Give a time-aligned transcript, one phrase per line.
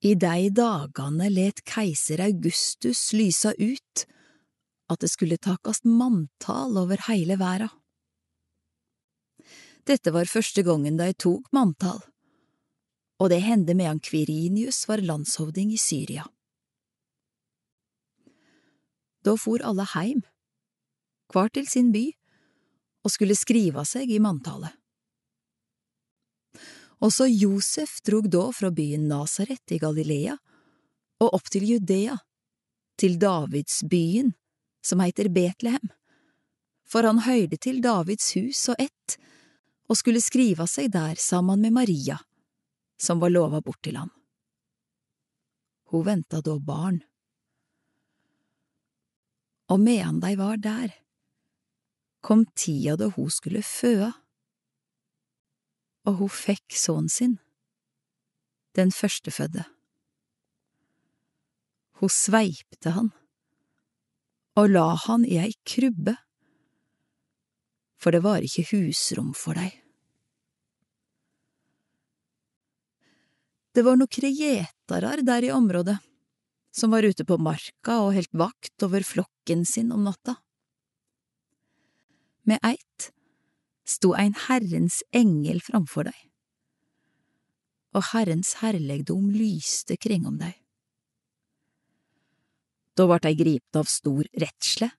[0.00, 4.06] I dei dagane let keiser Augustus lysa ut
[4.88, 7.68] at det skulle takast manntal over heile verda.
[9.84, 12.00] Dette var første gongen dei tok manntall,
[13.20, 16.24] og det hendte medan Kvirinius var landshovding i Syria.
[19.20, 20.24] Da for alle heim,
[21.28, 22.06] kvar til sin by,
[23.04, 24.79] og skulle skriva seg i manntallet.
[27.00, 30.36] Også Josef drog da fra byen Nasaret i Galilea
[31.20, 32.16] og opp til Judea,
[33.00, 34.34] til Davidsbyen,
[34.84, 35.92] som heiter Betlehem,
[36.84, 39.16] for han høyrde til Davids hus og ett,
[39.88, 42.18] og skulle skrive seg der sammen med Maria,
[43.00, 44.10] som var lova bort til ham.
[45.90, 47.00] Hun venta da barn.
[49.70, 50.92] Og medan de var der,
[52.20, 54.12] kom tida da hun skulle føde
[56.10, 57.38] og hun fikk sønnen sin,
[58.74, 59.62] den førstefødde.
[62.00, 63.12] Hun sveipte han
[64.58, 66.16] og la han i ei krybbe,
[68.00, 69.70] for det var ikke husrom for dei.
[73.70, 75.96] Det var nokre gjetarar der i området,
[76.74, 80.34] som var ute på marka og helt vakt over flokken sin om natta.
[82.50, 83.12] Med eitt
[83.90, 86.20] sto ein Herrens engel framfor deg,
[87.96, 90.54] og Herrens herlegdom lyste kring om deg.
[92.94, 94.90] Da vart dei gripne av stor redsle.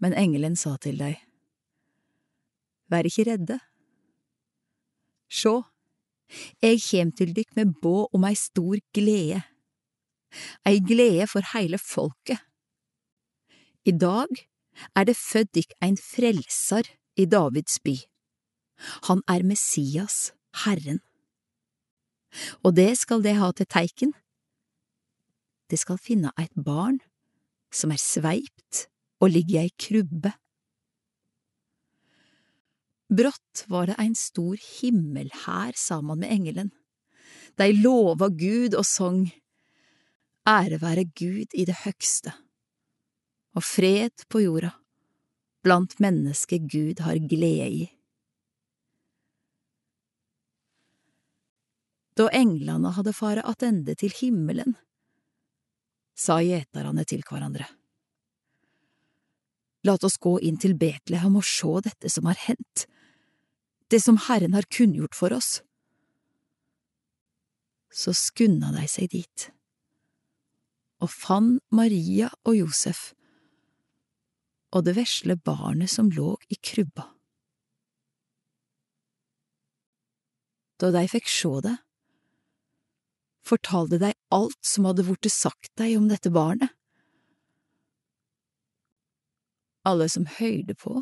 [0.00, 1.14] Men engelen sa til dei,
[2.86, 3.56] Vær ikkje redde.
[5.26, 5.56] Sjå,
[6.62, 9.40] eg kjem til dykk med båd om ei stor glede,
[10.68, 12.38] ei glede for heile folket.
[13.86, 14.30] I dag
[14.96, 17.96] er det født dykk ein frelsar i Davids by.
[19.08, 20.32] Han er Messias,
[20.64, 21.00] Herren.
[22.64, 24.12] Og det skal det ha til teiken.
[25.70, 27.00] Det skal finne eit barn
[27.72, 28.86] som er sveipt
[29.20, 30.32] og ligger i ei krubbe.
[33.06, 36.72] Brått var det ein stor himmelhær saman med engelen.
[37.56, 39.28] Dei lova Gud og song,
[40.46, 42.34] Ære være Gud i det høgste
[43.56, 44.74] og fred på jorda,
[45.64, 47.86] blant mennesker Gud har glede i.
[52.16, 54.76] Da englene hadde fare attende til himmelen,
[56.16, 57.66] sa gjeterne til hverandre.
[59.84, 62.86] Lat oss gå inn til Betlehem og sjå dette som har hendt,
[63.92, 65.60] det som Herren har kunngjort for oss.
[67.92, 69.50] Så skunda de seg dit,
[71.00, 73.12] og fant Maria og Josef
[74.76, 77.06] og det vesle barnet som lå i krybba.
[80.76, 81.76] Da de fikk sjå det,
[83.46, 86.74] fortalte de alt som hadde vorte sagt dei om dette barnet.
[89.86, 90.98] Alle som høyrde på,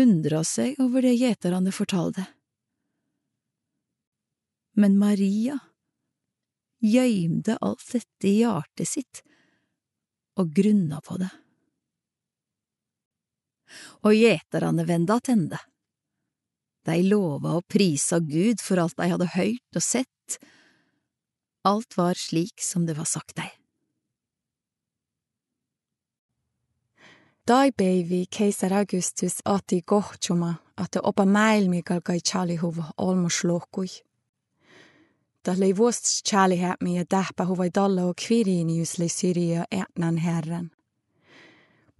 [0.00, 2.24] undra seg over det gjeterne fortalte.
[4.80, 5.58] Men Maria
[6.80, 9.22] gjøymde alt dette i hjertet sitt
[10.40, 11.28] og grunna på det
[14.04, 15.58] og gjeterne venda attende.
[16.86, 20.38] De lova og prisa Gud for alt de hadde høyrt og sett.
[21.68, 23.50] Alt var slik som det var sagt dei.
[27.50, 33.90] Dai beivi keiser Augustus ati gohtjuma at det oppa meilmigal gai chalihuva olmo slokui.
[35.44, 40.20] Da lei vost kjærlighet mi a dæpa hova i dalla og kvirinius lei syria etnan
[40.20, 40.70] herren.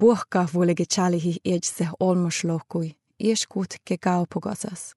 [0.01, 4.97] Buohka vuolege chalihi iedse olmoslokui, ieskut ke kaupugasas.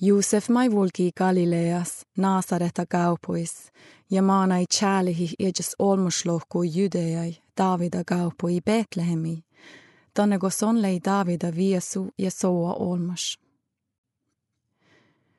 [0.00, 3.72] Josef mai vulki Galileas, Nasareta kaupuis,
[4.10, 9.44] ja maanai chalihi iedjes olmoslokui judeai, Davida kaupui Betlehemi,
[10.14, 13.38] tänne son lei Davida viesu ja soa olmos.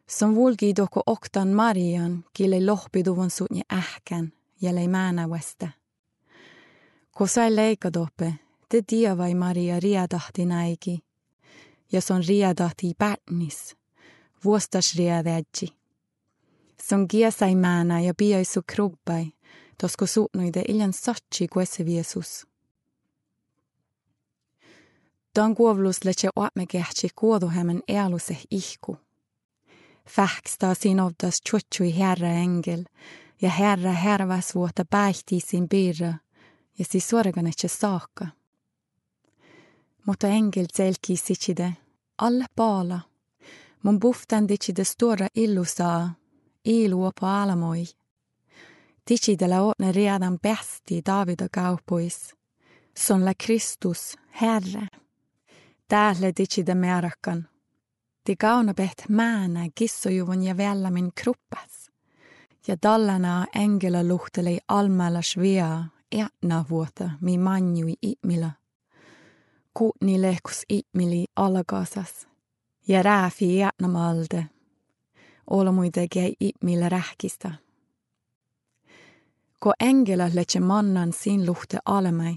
[0.07, 5.80] Som vulki doko oktan Marian, kile lohpiduvon sutni ähkän, ja lei määnä weste.
[7.11, 8.33] Kosai leikadoppe,
[8.69, 10.99] te diavai Maria riadahti näiki.
[11.91, 13.75] Ja son riadahti pätnis,
[14.45, 15.67] vuostas riadädji.
[16.89, 19.25] Son giasai määna ja piaisu krubbai,
[19.81, 22.47] tosko suutnuide iljan satsi kuesse viesus.
[25.35, 28.97] Dan kuovlus letse oatme kehtsi kuoduhemmen ealuse ihku.
[30.09, 32.83] Fähksta sin ovdas tjutsui herra engel,
[33.41, 35.69] ja herra hervas vuota päihti sin
[36.81, 38.27] jest Sorgane c'è saakka.
[40.03, 41.73] Mutta engel zelki sicide,
[42.15, 42.99] alle paala,
[43.81, 46.13] mun buhtan dicide stora illu saa,
[46.65, 47.85] ilu paalamoi.
[49.09, 52.35] Dicide la åtne redan bäst i Davida kaupois,
[52.97, 54.87] son la Kristus, Herre.
[55.87, 57.47] Täällä dicide määrakkan.
[58.23, 61.91] Ti kaunapet määnä kissojuvun ja vällä min kruppas.
[62.67, 68.51] Ja tallana engela luhteli almalla svea etna vuota mi manjui itmila.
[69.73, 72.27] Kuutni lehkus itmili alakasas.
[72.87, 74.45] Ja rääfi etna malde.
[75.49, 77.51] Olla muidenkin itmillä rähkistä.
[79.59, 82.35] Ko engela letse mannan sin luhte alemai,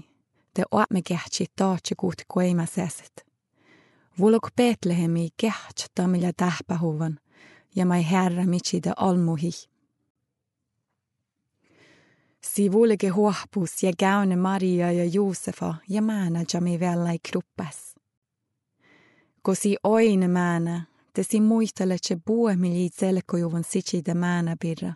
[0.53, 3.25] te oatme kehtsi taatsi kuut koima säset.
[4.19, 7.19] Vulok Betlehemi keht tamilla tähpähuvan,
[7.75, 9.49] ja mai herra mitsi de almuhi.
[12.53, 17.95] Sivulle huohpus ja käyne Maria ja Josefa ja määnä jami vellai kruppas.
[19.41, 23.63] Kosi oin määnä, tesi muistele tse puemili selkojuvon
[24.05, 24.93] de määnä pirra.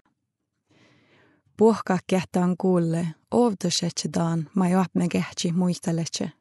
[1.58, 4.66] Puhka kehtaan kuulle, ovdosetsedaan, ma
[5.12, 6.32] gehci muistele, muisteletse.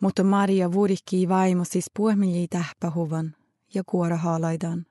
[0.00, 3.36] Mutta Maria vurikki vaimo siis puemili tähpähuvan
[3.74, 4.86] ja kuora haalaidan.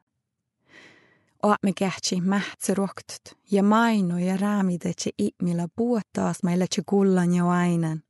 [1.44, 7.34] Och me kehtsi mähtse rohtut ja mainu ja räämide tse ikmila puuetaas meile tse kullan
[7.34, 8.04] ja ainen.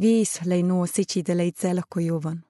[0.00, 2.47] Viis lei nuo sitsidele itselku juvan.